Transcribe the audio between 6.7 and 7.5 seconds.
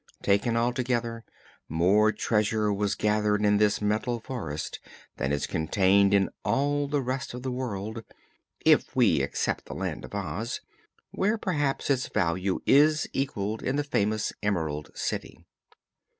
the rest of